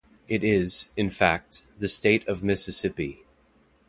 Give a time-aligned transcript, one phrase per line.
[0.27, 3.21] It is, in fact, the State of Mississippi.